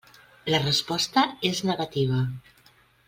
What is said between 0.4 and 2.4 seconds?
La resposta és negativa.